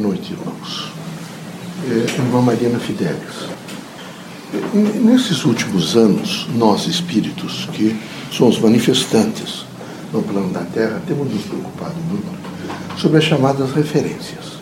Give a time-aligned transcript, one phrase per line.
[0.00, 0.90] noite, irmãos.
[1.88, 3.50] É, irmã Mariana Fidelis.
[5.02, 7.96] Nesses últimos anos, nós espíritos, que
[8.32, 9.64] somos manifestantes
[10.12, 12.26] no plano da Terra, temos nos preocupado muito
[12.98, 14.58] sobre as chamadas referências.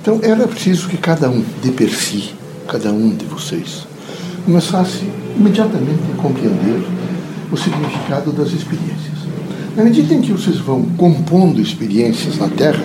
[0.00, 2.34] Então, era preciso que cada um, de per si,
[2.68, 3.86] cada um de vocês,
[4.44, 5.04] começasse
[5.36, 6.86] imediatamente a compreender
[7.50, 9.18] o significado das experiências.
[9.76, 12.82] Na medida em que vocês vão compondo experiências na Terra,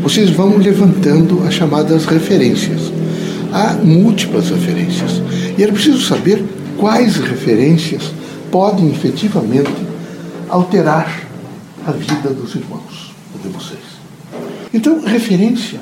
[0.00, 2.92] vocês vão levantando as chamadas referências.
[3.52, 5.22] Há múltiplas referências.
[5.58, 6.44] E era preciso saber
[6.78, 8.12] quais referências
[8.50, 9.72] podem efetivamente
[10.48, 11.22] alterar
[11.86, 13.80] a vida dos irmãos, de vocês.
[14.72, 15.80] Então, referência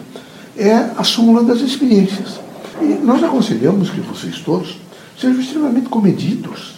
[0.57, 2.41] é a súmula das experiências.
[2.81, 4.79] E nós aconselhamos que vocês todos
[5.19, 6.75] sejam extremamente comedidos,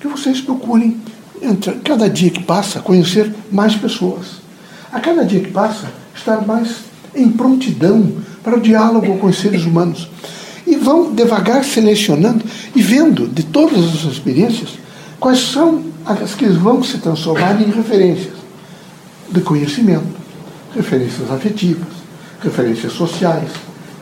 [0.00, 1.00] que vocês procurem,
[1.42, 4.40] entre cada dia que passa, conhecer mais pessoas.
[4.92, 5.88] A cada dia que passa,
[6.20, 6.76] estar mais
[7.14, 10.08] em prontidão para o diálogo com os seres humanos.
[10.66, 14.70] E vão devagar selecionando e vendo de todas as experiências
[15.18, 18.34] quais são as que vão se transformar em referências
[19.30, 20.06] de conhecimento,
[20.74, 21.88] referências afetivas,
[22.42, 23.50] referências sociais,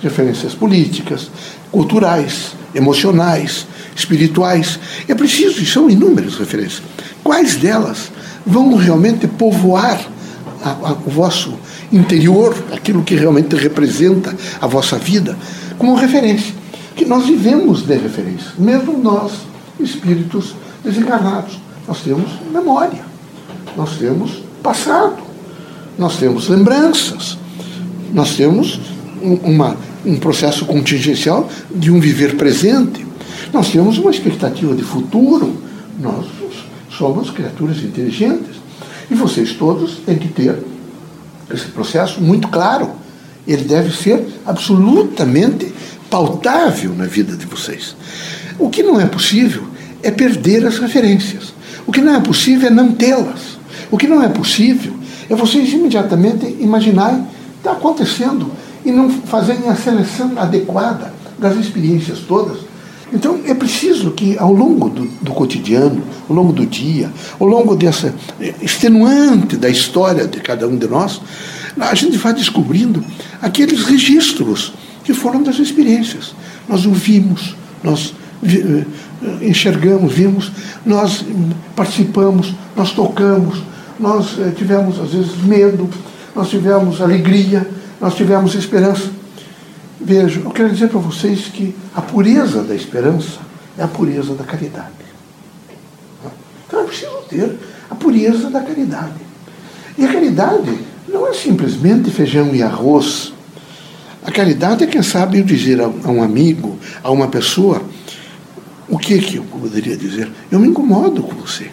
[0.00, 1.30] referências políticas,
[1.72, 3.66] culturais, emocionais,
[3.96, 4.78] espirituais.
[5.08, 6.82] É preciso, e são inúmeras referências.
[7.24, 8.10] Quais delas
[8.46, 10.00] vão realmente povoar
[10.62, 11.58] a, a, o vosso
[11.92, 15.36] interior, aquilo que realmente representa a vossa vida,
[15.76, 16.54] como referência.
[16.94, 19.32] Que nós vivemos de referência, mesmo nós,
[19.78, 21.58] espíritos desencarnados.
[21.86, 23.02] Nós temos memória,
[23.76, 25.22] nós temos passado,
[25.96, 27.38] nós temos lembranças,
[28.12, 28.80] nós temos
[29.22, 33.06] uma, um processo contingencial de um viver presente,
[33.52, 35.56] nós temos uma expectativa de futuro,
[36.00, 36.26] nós
[36.90, 38.58] somos criaturas inteligentes.
[39.10, 40.62] E vocês todos têm que ter
[41.50, 42.90] esse processo muito claro.
[43.46, 45.72] Ele deve ser absolutamente
[46.10, 47.96] pautável na vida de vocês.
[48.58, 49.64] O que não é possível
[50.02, 51.54] é perder as referências.
[51.86, 53.58] O que não é possível é não tê-las.
[53.90, 54.92] O que não é possível
[55.30, 57.26] é vocês imediatamente imaginarem
[57.56, 58.50] está acontecendo
[58.84, 62.67] e não fazerem a seleção adequada das experiências todas
[63.12, 67.10] então é preciso que ao longo do, do, cotidiano, ao longo do dia,
[67.40, 68.14] ao longo dessa
[68.60, 71.20] extenuante da história de cada um de nós,
[71.78, 73.02] a gente vai descobrindo
[73.40, 74.72] aqueles registros
[75.04, 76.34] que foram das experiências.
[76.68, 78.14] Nós ouvimos, nós
[78.44, 78.84] eh,
[79.40, 80.52] enxergamos, vimos,
[80.84, 81.24] nós
[81.74, 83.62] participamos, nós tocamos,
[83.98, 85.88] nós eh, tivemos às vezes medo,
[86.36, 87.68] nós tivemos alegria,
[88.00, 89.17] nós tivemos esperança.
[90.08, 93.40] Veja, eu quero dizer para vocês que a pureza da esperança
[93.76, 94.88] é a pureza da caridade.
[96.66, 97.54] Então é preciso ter
[97.90, 99.20] a pureza da caridade.
[99.98, 103.34] E a caridade não é simplesmente feijão e arroz.
[104.24, 107.82] A caridade é, quem sabe, eu dizer a um amigo, a uma pessoa,
[108.88, 110.32] o que, que eu poderia dizer?
[110.50, 111.70] Eu me incomodo com você.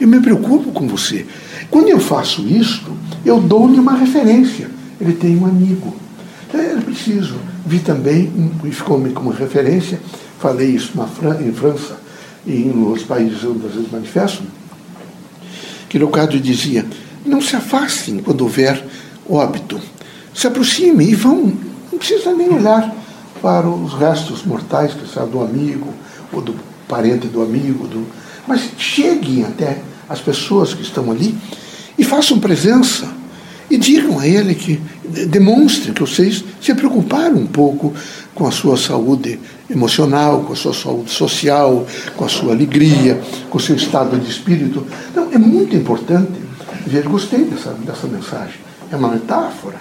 [0.00, 1.26] Eu me preocupo com você.
[1.70, 2.90] Quando eu faço isto,
[3.22, 4.70] eu dou-lhe uma referência.
[4.98, 6.03] Ele tem um amigo.
[6.54, 7.34] É preciso.
[7.66, 8.30] Vi também,
[8.70, 10.00] ficou-me como referência,
[10.38, 11.96] falei isso Fran em França
[12.46, 14.46] e nos países onde vezes manifestam,
[15.88, 16.86] que Leocádio dizia,
[17.26, 18.84] não se afastem quando houver
[19.28, 19.80] óbito.
[20.32, 21.52] Se aproximem e vão,
[21.90, 22.94] não precisa nem olhar
[23.42, 25.92] para os restos mortais, que seja do amigo,
[26.32, 26.54] ou do
[26.88, 28.06] parente do amigo, do...
[28.46, 31.36] mas cheguem até as pessoas que estão ali
[31.98, 33.08] e façam presença
[33.74, 34.80] e digam a ele que
[35.26, 37.92] demonstrem que vocês se preocuparam um pouco
[38.32, 41.84] com a sua saúde emocional, com a sua saúde social,
[42.16, 43.20] com a sua alegria,
[43.50, 44.86] com o seu estado de espírito.
[45.10, 46.32] Então, é muito importante
[46.86, 48.60] ver, gostei dessa, dessa mensagem.
[48.92, 49.78] É uma metáfora,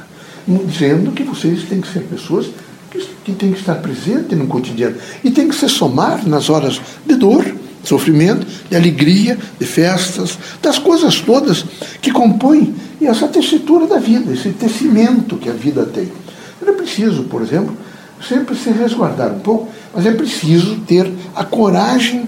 [0.48, 2.48] dizendo que vocês têm que ser pessoas
[2.90, 6.82] que, que têm que estar presentes no cotidiano e têm que se somar nas horas
[7.06, 7.46] de dor,
[7.84, 11.66] sofrimento, de alegria, de festas, das coisas todas
[12.02, 16.12] que compõem essa tessitura da vida, esse tecimento que a vida tem.
[16.66, 17.76] É preciso, por exemplo,
[18.28, 22.28] sempre se resguardar um pouco, mas é preciso ter a coragem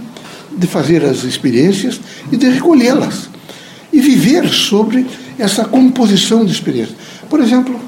[0.55, 1.99] de fazer as experiências
[2.31, 3.29] e de recolhê-las.
[3.91, 5.05] E viver sobre
[5.39, 6.97] essa composição de experiências.
[7.29, 7.79] Por exemplo,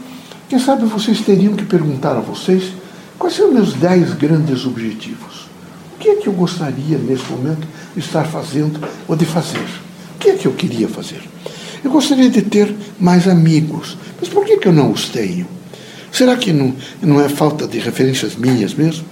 [0.48, 2.72] quem sabe vocês teriam que perguntar a vocês
[3.20, 5.47] quais são meus dez grandes objetivos.
[6.08, 9.68] Que é que eu gostaria nesse momento de estar fazendo ou de fazer?
[10.16, 11.22] O que é que eu queria fazer?
[11.84, 15.46] Eu gostaria de ter mais amigos, mas por que, que eu não os tenho?
[16.10, 19.04] Será que não, não é falta de referências minhas mesmo?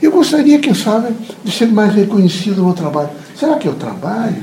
[0.00, 1.14] Eu gostaria, quem sabe,
[1.44, 3.10] de ser mais reconhecido no trabalho.
[3.38, 4.42] Será que eu trabalho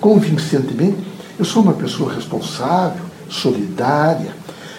[0.00, 0.98] convincentemente?
[1.38, 4.34] Eu sou uma pessoa responsável, solidária.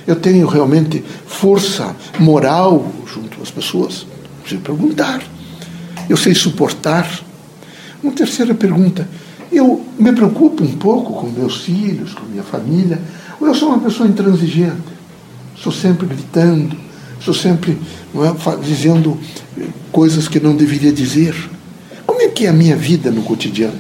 [0.05, 4.05] Eu tenho realmente força moral junto às pessoas?
[4.41, 5.34] Preciso perguntar.
[6.09, 7.09] Eu sei suportar?
[8.01, 9.07] Uma terceira pergunta.
[9.51, 13.01] Eu me preocupo um pouco com meus filhos, com minha família,
[13.39, 14.95] ou eu sou uma pessoa intransigente?
[15.55, 16.75] Sou sempre gritando,
[17.19, 17.77] sou sempre
[18.15, 19.17] é, dizendo
[19.91, 21.35] coisas que não deveria dizer.
[22.05, 23.79] Como é que é a minha vida no cotidiano?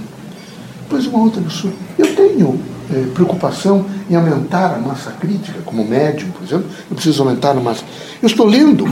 [0.89, 1.73] Pois uma outra pessoa.
[1.97, 2.59] Eu tenho
[2.91, 6.67] é, preocupação em aumentar a massa crítica, como médium, por exemplo.
[6.89, 7.83] Eu preciso aumentar a massa.
[8.21, 8.87] Eu estou lendo.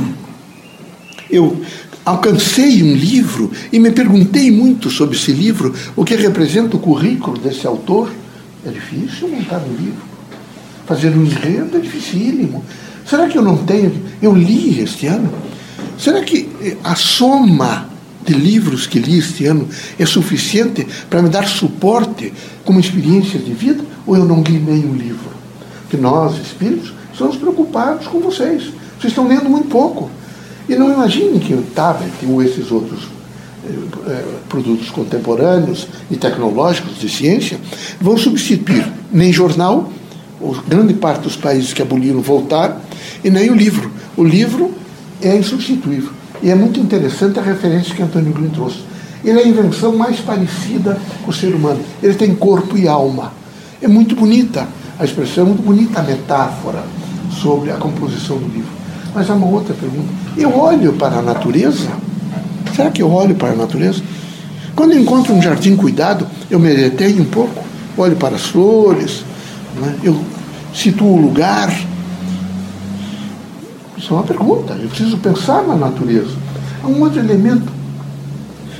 [1.29, 1.61] Eu
[2.05, 7.37] alcancei um livro e me perguntei muito sobre esse livro, o que representa o currículo
[7.37, 8.11] desse autor.
[8.65, 10.03] É difícil montar um livro.
[10.85, 12.63] Fazer um enredo é dificílimo.
[13.05, 13.93] Será que eu não tenho?
[14.21, 15.31] Eu li este ano.
[15.97, 17.89] Será que eh, a soma
[18.25, 19.67] de livros que li este ano
[19.99, 22.33] é suficiente para me dar suporte
[22.63, 23.83] como experiência de vida?
[24.05, 25.31] Ou eu não li nenhum livro?
[25.81, 28.63] Porque nós, espíritos, estamos preocupados com vocês.
[28.99, 30.09] Vocês estão lendo muito pouco.
[30.67, 33.07] E não imaginem que o tablet ou esses outros
[33.65, 33.69] eh,
[34.07, 37.59] eh, produtos contemporâneos e tecnológicos de ciência
[37.99, 39.91] vão substituir nem jornal,
[40.67, 42.77] grande parte dos países que aboliram voltaram,
[43.23, 43.91] e nem o livro.
[44.15, 44.73] O livro
[45.21, 46.11] é insubstituível.
[46.41, 48.79] E é muito interessante a referência que Antônio Green trouxe.
[49.23, 51.79] Ele é a invenção mais parecida com o ser humano.
[52.01, 53.31] Ele tem corpo e alma.
[53.81, 54.67] É muito bonita
[54.99, 56.83] a expressão, é muito bonita a metáfora
[57.41, 58.82] sobre a composição do livro.
[59.13, 60.09] Mas há uma outra pergunta.
[60.35, 61.89] Eu olho para a natureza?
[62.75, 64.01] Será que eu olho para a natureza?
[64.75, 67.63] Quando eu encontro um jardim cuidado, eu me detenho um pouco,
[67.95, 69.23] olho para as flores,
[69.79, 69.99] né?
[70.03, 70.19] eu
[70.73, 71.71] situo o lugar.
[73.95, 74.73] Isso é uma pergunta.
[74.73, 76.35] Eu preciso pensar na natureza.
[76.83, 77.71] Há um outro elemento.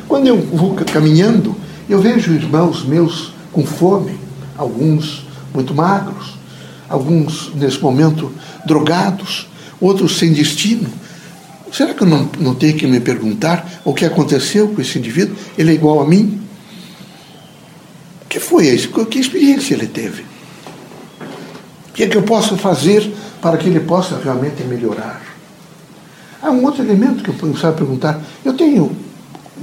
[0.08, 1.56] Quando eu vou caminhando,
[1.88, 4.18] eu vejo irmãos meus com fome,
[4.58, 6.34] alguns muito magros,
[6.90, 8.32] alguns nesse momento
[8.66, 9.48] drogados,
[9.84, 10.90] outros sem destino.
[11.72, 15.36] Será que eu não, não tenho que me perguntar o que aconteceu com esse indivíduo?
[15.58, 16.42] Ele é igual a mim?
[18.24, 18.90] O que foi isso?
[19.06, 20.24] Que experiência ele teve?
[21.90, 25.22] O que é que eu posso fazer para que ele possa realmente melhorar?
[26.42, 28.22] Há um outro elemento que eu precisava perguntar.
[28.44, 28.96] Eu tenho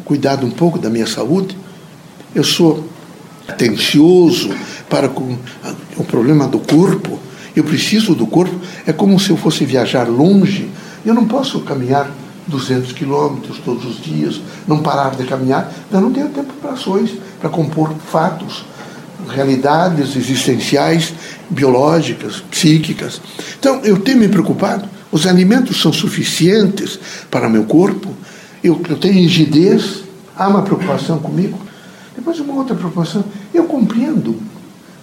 [0.05, 1.57] cuidado um pouco da minha saúde?
[2.35, 2.89] Eu sou
[3.49, 4.51] atencioso
[4.89, 5.37] para com
[5.97, 7.19] o problema do corpo?
[7.61, 8.59] Eu preciso do corpo.
[8.87, 10.71] É como se eu fosse viajar longe.
[11.05, 12.11] Eu não posso caminhar
[12.47, 15.71] 200 quilômetros todos os dias, não parar de caminhar.
[15.93, 18.65] Eu não tenho tempo para ações, para compor fatos,
[19.29, 21.13] realidades existenciais,
[21.51, 23.21] biológicas, psíquicas.
[23.59, 24.89] Então, eu tenho me preocupado.
[25.13, 26.99] Os alimentos são suficientes
[27.31, 28.09] para meu corpo?
[28.65, 30.03] Eu, eu tenho rigidez?
[30.35, 31.61] Há uma preocupação comigo?
[32.17, 33.23] Depois, uma outra preocupação.
[33.53, 34.37] Eu compreendo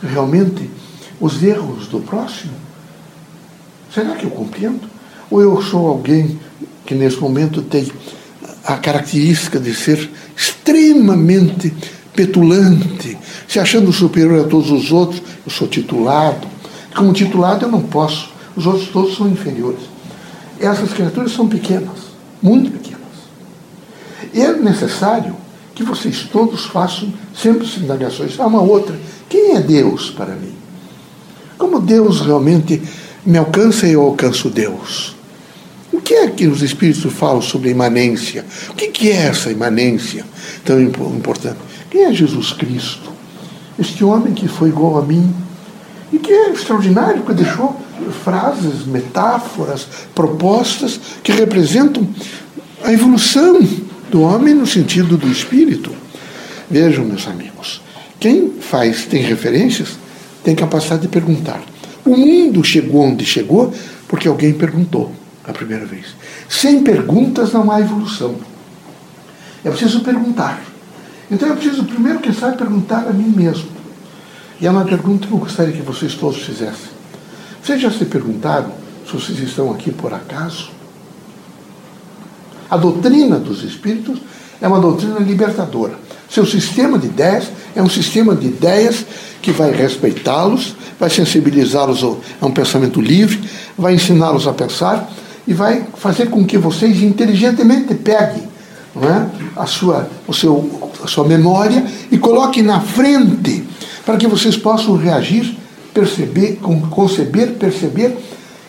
[0.01, 0.67] realmente
[1.19, 2.53] os erros do próximo?
[3.93, 4.87] Será que eu compreendo?
[5.29, 6.39] Ou eu sou alguém
[6.85, 7.91] que nesse momento tem
[8.63, 11.73] a característica de ser extremamente
[12.13, 13.17] petulante,
[13.47, 15.21] se achando superior a todos os outros?
[15.45, 16.47] Eu sou titulado.
[16.95, 19.81] Como titulado eu não posso, os outros todos são inferiores.
[20.59, 22.07] Essas criaturas são pequenas,
[22.41, 22.97] muito pequenas.
[24.33, 25.35] E é necessário
[25.75, 28.39] que vocês todos façam sempre indagações.
[28.39, 28.99] Há uma outra.
[29.29, 30.53] Quem é Deus para mim?
[31.87, 32.81] Deus realmente
[33.25, 35.15] me alcança e eu alcanço Deus?
[35.91, 38.45] O que é que os Espíritos falam sobre imanência?
[38.69, 40.25] O que é essa imanência
[40.63, 41.57] tão importante?
[41.89, 43.11] Quem é Jesus Cristo?
[43.79, 45.33] Este homem que foi igual a mim
[46.11, 47.75] e que é extraordinário, porque deixou
[48.23, 52.07] frases, metáforas, propostas que representam
[52.83, 53.59] a evolução
[54.11, 55.91] do homem no sentido do espírito.
[56.69, 57.81] Vejam, meus amigos,
[58.19, 59.97] quem faz, tem referências,
[60.43, 61.61] tem capacidade de perguntar.
[62.07, 63.73] O mundo chegou onde chegou
[64.07, 65.11] porque alguém perguntou
[65.43, 66.15] a primeira vez.
[66.47, 68.35] Sem perguntas não há evolução.
[69.61, 70.61] É preciso perguntar.
[71.29, 73.67] Então eu preciso primeiro, quem sabe, perguntar a mim mesmo.
[74.61, 76.95] E é uma pergunta que eu gostaria que vocês todos fizessem.
[77.61, 78.71] Vocês já se perguntaram
[79.05, 80.69] se vocês estão aqui por acaso?
[82.69, 84.19] A doutrina dos espíritos
[84.61, 85.99] é uma doutrina libertadora.
[86.29, 89.05] Seu sistema de ideias é um sistema de ideias
[89.41, 92.03] que vai respeitá-los, vai sensibilizá-los
[92.41, 93.39] a um pensamento livre,
[93.77, 95.09] vai ensiná-los a pensar
[95.47, 98.43] e vai fazer com que vocês inteligentemente peguem
[99.01, 99.27] é?
[99.55, 103.63] a, sua, o seu, a sua memória e coloquem na frente
[104.05, 105.55] para que vocês possam reagir,
[105.93, 108.17] perceber, conceber, perceber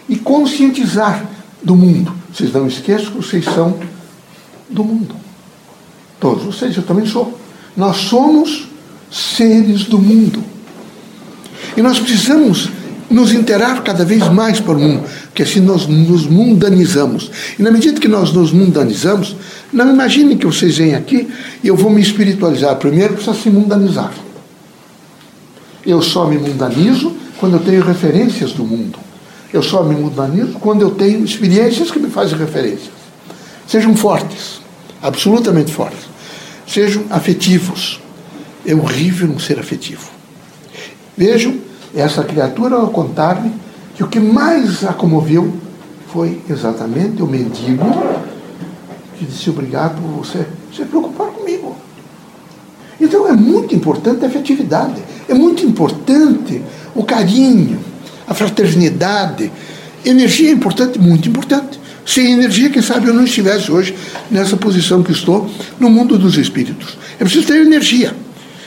[0.08, 1.24] e conscientizar
[1.62, 2.12] do mundo.
[2.32, 3.78] Vocês não esqueçam que vocês são
[4.68, 5.14] do mundo.
[6.20, 7.38] Todos vocês, eu também sou.
[7.76, 8.68] Nós somos
[9.10, 10.42] seres do mundo.
[11.78, 12.68] E nós precisamos
[13.08, 17.30] nos interar cada vez mais para o mundo, porque assim nós nos mundanizamos.
[17.56, 19.36] E na medida que nós nos mundanizamos,
[19.72, 21.28] não imaginem que vocês vêm aqui
[21.62, 22.74] e eu vou me espiritualizar.
[22.78, 24.12] Primeiro precisa se mundanizar.
[25.86, 28.98] Eu só me mundanizo quando eu tenho referências do mundo.
[29.54, 32.90] Eu só me mundanizo quando eu tenho experiências que me fazem referências.
[33.68, 34.60] Sejam fortes,
[35.00, 36.08] absolutamente fortes.
[36.66, 38.00] Sejam afetivos.
[38.66, 40.18] É horrível não ser afetivo.
[41.16, 43.52] Vejam essa criatura ao contar-me
[43.94, 45.52] que o que mais a comoveu
[46.08, 47.84] foi exatamente o mendigo
[49.18, 51.76] que disse obrigado por você se preocupar comigo.
[53.00, 56.62] Então é muito importante a afetividade, é muito importante
[56.94, 57.80] o carinho,
[58.26, 59.50] a fraternidade.
[60.04, 61.78] Energia é importante, muito importante.
[62.06, 63.94] Sem energia, quem sabe eu não estivesse hoje
[64.30, 66.96] nessa posição que estou no mundo dos espíritos.
[67.18, 68.14] É preciso ter energia,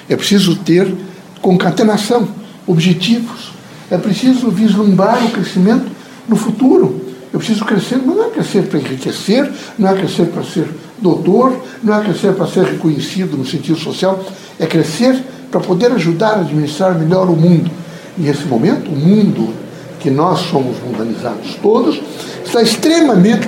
[0.08, 0.94] é preciso ter
[1.42, 2.28] concatenação,
[2.68, 3.52] objetivos.
[3.90, 5.92] É preciso vislumbrar o crescimento
[6.28, 7.02] no futuro.
[7.34, 10.68] Eu preciso crescer, mas não é crescer para enriquecer, não é crescer para ser
[11.02, 14.24] doutor, não é crescer para ser reconhecido no sentido social,
[14.60, 17.72] é crescer para poder ajudar a administrar melhor o mundo.
[18.18, 19.54] E nesse momento, o mundo
[20.00, 22.02] que nós somos mundanizados todos
[22.44, 23.48] está extremamente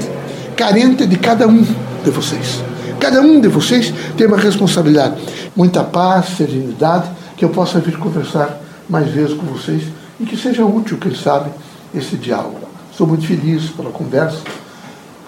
[0.56, 1.64] carente de cada um
[2.04, 2.62] de vocês.
[3.00, 5.16] Cada um de vocês tem uma responsabilidade.
[5.56, 9.84] Muita paz, serenidade, que eu possa vir conversar mais vezes com vocês
[10.20, 11.52] e que seja útil, quem sabe,
[11.94, 12.68] esse diálogo.
[12.92, 14.42] Estou muito feliz pela conversa.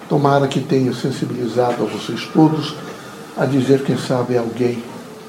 [0.08, 2.76] Tomara que tenha sensibilizado a vocês todos
[3.36, 4.84] a dizer, quem sabe, alguém,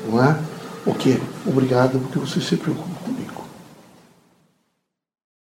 [0.09, 0.37] não é?
[0.85, 1.21] O que?
[1.47, 2.96] Obrigado, porque vocês se preocupam